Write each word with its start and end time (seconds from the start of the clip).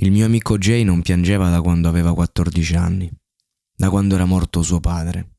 Il 0.00 0.12
mio 0.12 0.26
amico 0.26 0.58
Jay 0.58 0.84
non 0.84 1.02
piangeva 1.02 1.50
da 1.50 1.60
quando 1.60 1.88
aveva 1.88 2.14
14 2.14 2.76
anni, 2.76 3.10
da 3.74 3.90
quando 3.90 4.14
era 4.14 4.26
morto 4.26 4.62
suo 4.62 4.78
padre. 4.78 5.38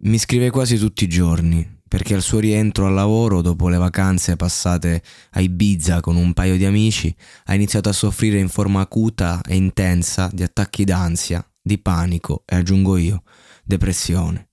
Mi 0.00 0.18
scrive 0.18 0.50
quasi 0.50 0.76
tutti 0.76 1.04
i 1.04 1.08
giorni, 1.08 1.64
perché 1.86 2.14
al 2.14 2.22
suo 2.22 2.40
rientro 2.40 2.86
al 2.86 2.94
lavoro, 2.94 3.40
dopo 3.40 3.68
le 3.68 3.76
vacanze 3.76 4.34
passate 4.34 5.04
a 5.30 5.40
Ibiza 5.40 6.00
con 6.00 6.16
un 6.16 6.32
paio 6.32 6.56
di 6.56 6.64
amici, 6.64 7.14
ha 7.44 7.54
iniziato 7.54 7.88
a 7.88 7.92
soffrire 7.92 8.40
in 8.40 8.48
forma 8.48 8.80
acuta 8.80 9.40
e 9.46 9.54
intensa 9.54 10.28
di 10.32 10.42
attacchi 10.42 10.82
d'ansia, 10.82 11.48
di 11.62 11.78
panico 11.78 12.42
e 12.44 12.56
aggiungo 12.56 12.96
io, 12.96 13.22
depressione. 13.62 14.47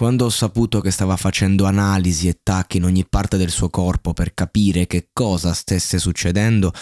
Quando 0.00 0.24
ho 0.24 0.30
saputo 0.30 0.80
che 0.80 0.90
stava 0.90 1.14
facendo 1.18 1.66
analisi 1.66 2.26
e 2.26 2.40
tacchi 2.42 2.78
in 2.78 2.84
ogni 2.84 3.06
parte 3.06 3.36
del 3.36 3.50
suo 3.50 3.68
corpo 3.68 4.14
per 4.14 4.32
capire 4.32 4.86
che 4.86 5.10
cosa 5.12 5.52
stesse 5.52 5.98
succedendo 5.98 6.72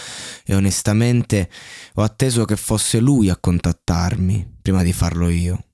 e 0.44 0.54
onestamente 0.54 1.50
ho 1.94 2.02
atteso 2.02 2.44
che 2.44 2.54
fosse 2.54 3.00
lui 3.00 3.28
a 3.28 3.36
contattarmi 3.36 4.58
prima 4.62 4.84
di 4.84 4.92
farlo 4.92 5.28
io. 5.30 5.64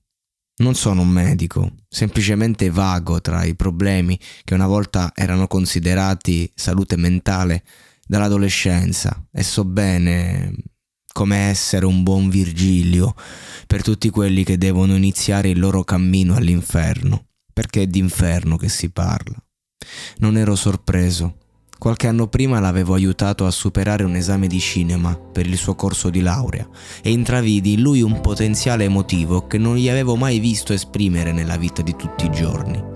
Non 0.63 0.73
sono 0.73 1.01
un 1.01 1.09
medico, 1.09 1.73
semplicemente 1.87 2.71
vago 2.71 3.21
tra 3.21 3.43
i 3.43 3.53
problemi 3.53 4.19
che 4.43 4.55
una 4.55 4.65
volta 4.65 5.11
erano 5.13 5.45
considerati 5.45 6.51
salute 6.55 6.97
mentale 6.97 7.63
dall'adolescenza 8.07 9.23
e 9.31 9.43
so 9.43 9.63
bene 9.65 10.51
come 11.13 11.37
essere 11.37 11.85
un 11.85 12.01
buon 12.01 12.27
Virgilio 12.27 13.13
per 13.67 13.83
tutti 13.83 14.09
quelli 14.09 14.43
che 14.43 14.57
devono 14.57 14.95
iniziare 14.95 15.49
il 15.49 15.59
loro 15.59 15.83
cammino 15.83 16.35
all'inferno, 16.35 17.27
perché 17.55 17.83
è 17.83 17.87
d'inferno 17.87 18.57
che 18.57 18.67
si 18.67 18.89
parla. 18.89 19.41
Non 20.17 20.35
ero 20.35 20.55
sorpreso 20.55 21.37
Qualche 21.77 22.07
anno 22.07 22.27
prima 22.27 22.59
l'avevo 22.59 22.93
aiutato 22.93 23.45
a 23.45 23.51
superare 23.51 24.03
un 24.03 24.15
esame 24.15 24.47
di 24.47 24.59
cinema 24.59 25.15
per 25.15 25.45
il 25.45 25.57
suo 25.57 25.75
corso 25.75 26.09
di 26.09 26.21
laurea 26.21 26.67
e 27.01 27.11
intravidi 27.11 27.73
in 27.73 27.81
lui 27.81 28.01
un 28.01 28.21
potenziale 28.21 28.85
emotivo 28.85 29.45
che 29.45 29.57
non 29.57 29.75
gli 29.75 29.89
avevo 29.89 30.15
mai 30.15 30.39
visto 30.39 30.73
esprimere 30.73 31.31
nella 31.31 31.57
vita 31.57 31.81
di 31.81 31.95
tutti 31.95 32.25
i 32.25 32.31
giorni. 32.31 32.93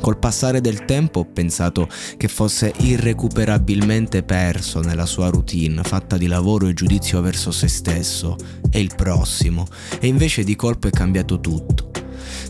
Col 0.00 0.18
passare 0.18 0.62
del 0.62 0.86
tempo 0.86 1.20
ho 1.20 1.24
pensato 1.26 1.86
che 2.16 2.28
fosse 2.28 2.72
irrecuperabilmente 2.78 4.22
perso 4.22 4.80
nella 4.80 5.04
sua 5.04 5.28
routine 5.28 5.82
fatta 5.82 6.16
di 6.16 6.26
lavoro 6.26 6.68
e 6.68 6.72
giudizio 6.72 7.20
verso 7.20 7.50
se 7.50 7.68
stesso 7.68 8.36
e 8.70 8.80
il 8.80 8.94
prossimo, 8.96 9.66
e 10.00 10.06
invece 10.06 10.44
di 10.44 10.56
colpo 10.56 10.86
è 10.86 10.90
cambiato 10.90 11.40
tutto. 11.40 11.79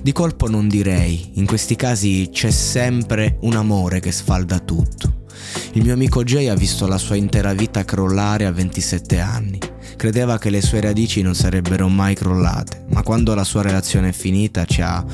Di 0.02 0.12
colpo 0.12 0.48
non 0.48 0.68
direi, 0.68 1.32
in 1.34 1.46
questi 1.46 1.76
casi 1.76 2.28
c'è 2.32 2.50
sempre 2.50 3.38
un 3.42 3.56
amore 3.56 4.00
che 4.00 4.12
sfalda 4.12 4.58
tutto. 4.58 5.18
Il 5.72 5.84
mio 5.84 5.94
amico 5.94 6.24
Jay 6.24 6.48
ha 6.48 6.54
visto 6.54 6.86
la 6.86 6.98
sua 6.98 7.16
intera 7.16 7.52
vita 7.52 7.84
crollare 7.84 8.46
a 8.46 8.52
27 8.52 9.18
anni. 9.20 9.58
Credeva 9.96 10.38
che 10.38 10.50
le 10.50 10.62
sue 10.62 10.80
radici 10.80 11.22
non 11.22 11.34
sarebbero 11.34 11.88
mai 11.88 12.14
crollate, 12.14 12.86
ma 12.91 13.02
quando 13.02 13.34
la 13.34 13.44
sua 13.44 13.62
relazione 13.62 14.08
è 14.08 14.12
finita 14.12 14.64
ci 14.64 14.80
ha 14.82 15.04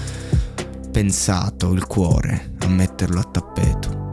pensato 0.90 1.72
il 1.72 1.86
cuore 1.86 2.54
a 2.60 2.68
metterlo 2.68 3.20
a 3.20 3.24
tappeto. 3.24 4.04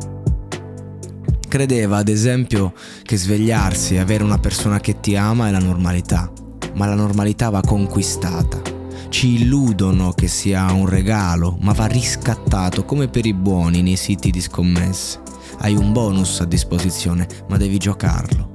Credeva, 1.47 1.97
ad 1.97 2.09
esempio, 2.09 2.73
che 3.03 3.15
svegliarsi 3.15 3.95
e 3.95 3.99
avere 3.99 4.23
una 4.23 4.39
persona 4.39 4.79
che 4.79 4.99
ti 4.99 5.15
ama 5.15 5.47
è 5.47 5.51
la 5.51 5.59
normalità, 5.59 6.31
ma 6.73 6.87
la 6.87 6.95
normalità 6.95 7.49
va 7.49 7.61
conquistata. 7.61 8.72
Ci 9.13 9.41
illudono 9.41 10.11
che 10.13 10.27
sia 10.27 10.71
un 10.71 10.87
regalo, 10.87 11.55
ma 11.61 11.71
va 11.71 11.85
riscattato 11.85 12.83
come 12.83 13.09
per 13.09 13.27
i 13.27 13.35
buoni 13.35 13.83
nei 13.83 13.95
siti 13.95 14.31
di 14.31 14.41
scommesse 14.41 15.21
hai 15.59 15.75
un 15.75 15.91
bonus 15.91 16.39
a 16.39 16.45
disposizione, 16.45 17.27
ma 17.47 17.57
devi 17.57 17.77
giocarlo. 17.77 18.51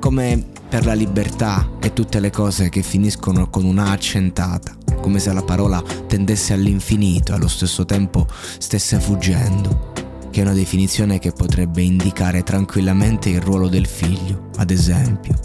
Come 0.00 0.44
per 0.68 0.84
la 0.84 0.94
libertà 0.94 1.76
e 1.80 1.92
tutte 1.92 2.18
le 2.18 2.30
cose 2.30 2.70
che 2.70 2.82
finiscono 2.82 3.50
con 3.50 3.64
una 3.64 3.92
accentata, 3.92 4.76
come 5.00 5.20
se 5.20 5.32
la 5.32 5.44
parola 5.44 5.80
tendesse 6.08 6.54
all'infinito 6.54 7.30
e 7.30 7.36
allo 7.36 7.48
stesso 7.48 7.84
tempo 7.84 8.26
stesse 8.58 8.98
fuggendo, 8.98 9.92
che 10.32 10.40
è 10.40 10.42
una 10.42 10.54
definizione 10.54 11.20
che 11.20 11.30
potrebbe 11.30 11.82
indicare 11.82 12.42
tranquillamente 12.42 13.28
il 13.28 13.40
ruolo 13.40 13.68
del 13.68 13.86
figlio, 13.86 14.50
ad 14.56 14.72
esempio. 14.72 15.38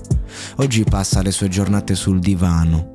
Oggi 0.55 0.83
passa 0.83 1.21
le 1.21 1.31
sue 1.31 1.49
giornate 1.49 1.93
sul 1.93 2.19
divano, 2.19 2.94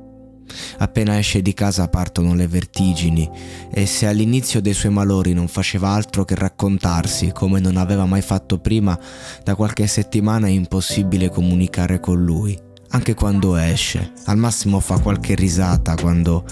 Appena 0.77 1.17
esce 1.17 1.41
di 1.41 1.53
casa 1.53 1.87
partono 1.87 2.33
le 2.33 2.47
vertigini 2.47 3.29
e 3.71 3.85
se 3.85 4.07
all'inizio 4.07 4.61
dei 4.61 4.73
suoi 4.73 4.91
malori 4.91 5.33
non 5.33 5.47
faceva 5.47 5.89
altro 5.89 6.25
che 6.25 6.35
raccontarsi 6.35 7.31
come 7.31 7.59
non 7.59 7.77
aveva 7.77 8.05
mai 8.05 8.21
fatto 8.21 8.59
prima, 8.59 8.97
da 9.43 9.55
qualche 9.55 9.87
settimana 9.87 10.47
è 10.47 10.51
impossibile 10.51 11.29
comunicare 11.29 11.99
con 11.99 12.23
lui. 12.23 12.57
Anche 12.93 13.13
quando 13.13 13.55
esce, 13.55 14.11
al 14.25 14.37
massimo 14.37 14.79
fa 14.79 14.99
qualche 14.99 15.35
risata 15.35 15.95
quando 15.95 16.45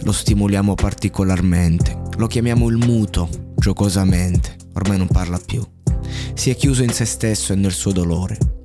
lo 0.00 0.12
stimoliamo 0.12 0.74
particolarmente. 0.74 1.96
Lo 2.16 2.26
chiamiamo 2.26 2.68
il 2.68 2.76
muto, 2.76 3.28
giocosamente, 3.56 4.56
ormai 4.74 4.96
non 4.98 5.08
parla 5.08 5.38
più. 5.44 5.62
Si 6.34 6.50
è 6.50 6.56
chiuso 6.56 6.82
in 6.82 6.92
se 6.92 7.04
stesso 7.04 7.52
e 7.52 7.56
nel 7.56 7.72
suo 7.72 7.92
dolore. 7.92 8.57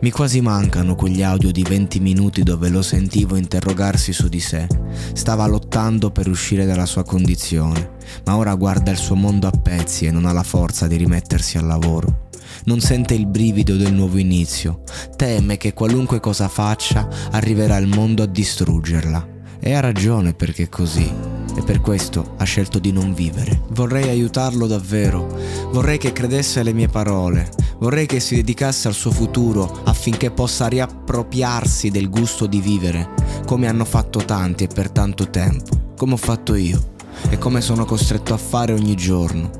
Mi 0.00 0.12
quasi 0.12 0.40
mancano 0.40 0.94
quegli 0.94 1.24
audio 1.24 1.50
di 1.50 1.64
20 1.64 1.98
minuti 1.98 2.44
dove 2.44 2.68
lo 2.68 2.82
sentivo 2.82 3.34
interrogarsi 3.34 4.12
su 4.12 4.28
di 4.28 4.38
sé. 4.38 4.68
Stava 5.12 5.44
lottando 5.46 6.12
per 6.12 6.28
uscire 6.28 6.64
dalla 6.66 6.86
sua 6.86 7.02
condizione, 7.02 7.96
ma 8.24 8.36
ora 8.36 8.54
guarda 8.54 8.92
il 8.92 8.96
suo 8.96 9.16
mondo 9.16 9.48
a 9.48 9.50
pezzi 9.50 10.06
e 10.06 10.12
non 10.12 10.24
ha 10.24 10.32
la 10.32 10.44
forza 10.44 10.86
di 10.86 10.94
rimettersi 10.94 11.58
al 11.58 11.66
lavoro. 11.66 12.28
Non 12.66 12.78
sente 12.78 13.14
il 13.14 13.26
brivido 13.26 13.74
del 13.74 13.92
nuovo 13.92 14.18
inizio, 14.18 14.84
teme 15.16 15.56
che 15.56 15.74
qualunque 15.74 16.20
cosa 16.20 16.46
faccia 16.46 17.08
arriverà 17.32 17.76
il 17.78 17.88
mondo 17.88 18.22
a 18.22 18.26
distruggerla. 18.26 19.36
E 19.58 19.74
ha 19.74 19.80
ragione 19.80 20.32
perché 20.32 20.64
è 20.64 20.68
così 20.68 21.12
e 21.56 21.62
per 21.62 21.80
questo 21.80 22.34
ha 22.36 22.44
scelto 22.44 22.78
di 22.78 22.92
non 22.92 23.12
vivere. 23.14 23.62
Vorrei 23.70 24.08
aiutarlo 24.08 24.68
davvero, 24.68 25.26
vorrei 25.72 25.98
che 25.98 26.12
credesse 26.12 26.60
alle 26.60 26.72
mie 26.72 26.86
parole, 26.86 27.50
vorrei 27.78 28.06
che 28.06 28.20
si 28.20 28.36
dedicasse 28.36 28.88
al 28.88 28.94
suo 28.94 29.10
futuro 29.10 29.82
affinché 29.84 30.30
possa 30.30 30.66
riappropriarsi 30.66 31.90
del 31.90 32.08
gusto 32.08 32.46
di 32.46 32.60
vivere, 32.60 33.10
come 33.46 33.66
hanno 33.66 33.84
fatto 33.84 34.24
tanti 34.24 34.64
e 34.64 34.68
per 34.68 34.90
tanto 34.90 35.30
tempo, 35.30 35.94
come 35.96 36.14
ho 36.14 36.18
fatto 36.18 36.54
io 36.54 36.96
e 37.30 37.38
come 37.38 37.60
sono 37.60 37.84
costretto 37.84 38.34
a 38.34 38.38
fare 38.38 38.72
ogni 38.72 38.94
giorno. 38.94 39.50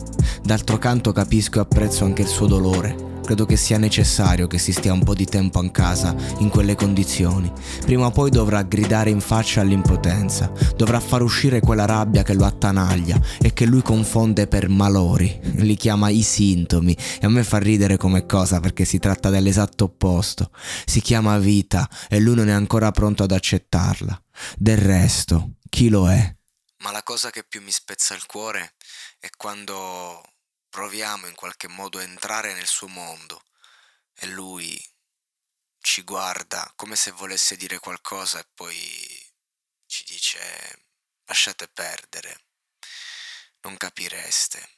D'altro 0.42 0.78
canto 0.78 1.12
capisco 1.12 1.58
e 1.58 1.62
apprezzo 1.62 2.04
anche 2.04 2.22
il 2.22 2.28
suo 2.28 2.46
dolore 2.46 3.07
credo 3.28 3.44
che 3.44 3.58
sia 3.58 3.76
necessario 3.76 4.46
che 4.46 4.56
si 4.56 4.72
stia 4.72 4.94
un 4.94 5.04
po' 5.04 5.12
di 5.12 5.26
tempo 5.26 5.58
a 5.58 5.70
casa 5.70 6.16
in 6.38 6.48
quelle 6.48 6.74
condizioni. 6.74 7.52
Prima 7.84 8.06
o 8.06 8.10
poi 8.10 8.30
dovrà 8.30 8.62
gridare 8.62 9.10
in 9.10 9.20
faccia 9.20 9.60
all'impotenza, 9.60 10.50
dovrà 10.74 10.98
far 10.98 11.20
uscire 11.20 11.60
quella 11.60 11.84
rabbia 11.84 12.22
che 12.22 12.32
lo 12.32 12.46
attanaglia 12.46 13.20
e 13.38 13.52
che 13.52 13.66
lui 13.66 13.82
confonde 13.82 14.46
per 14.46 14.70
malori, 14.70 15.38
li 15.56 15.76
chiama 15.76 16.08
i 16.08 16.22
sintomi 16.22 16.96
e 17.20 17.26
a 17.26 17.28
me 17.28 17.44
fa 17.44 17.58
ridere 17.58 17.98
come 17.98 18.24
cosa 18.24 18.60
perché 18.60 18.86
si 18.86 18.98
tratta 18.98 19.28
dell'esatto 19.28 19.84
opposto. 19.84 20.50
Si 20.86 21.02
chiama 21.02 21.36
vita 21.36 21.86
e 22.08 22.20
lui 22.20 22.34
non 22.34 22.48
è 22.48 22.52
ancora 22.52 22.90
pronto 22.92 23.24
ad 23.24 23.32
accettarla. 23.32 24.18
Del 24.56 24.78
resto, 24.78 25.56
chi 25.68 25.90
lo 25.90 26.10
è? 26.10 26.34
Ma 26.78 26.92
la 26.92 27.02
cosa 27.02 27.28
che 27.28 27.44
più 27.46 27.60
mi 27.60 27.72
spezza 27.72 28.14
il 28.14 28.24
cuore 28.24 28.72
è 29.20 29.28
quando 29.36 30.22
proviamo 30.78 31.26
in 31.26 31.34
qualche 31.34 31.66
modo 31.66 31.98
a 31.98 32.02
entrare 32.02 32.54
nel 32.54 32.68
suo 32.68 32.86
mondo 32.86 33.42
e 34.14 34.26
lui 34.28 34.80
ci 35.80 36.02
guarda 36.02 36.72
come 36.76 36.94
se 36.94 37.10
volesse 37.10 37.56
dire 37.56 37.80
qualcosa 37.80 38.38
e 38.38 38.46
poi 38.54 39.32
ci 39.86 40.04
dice 40.04 40.38
lasciate 41.24 41.66
perdere, 41.66 42.44
non 43.62 43.76
capireste. 43.76 44.77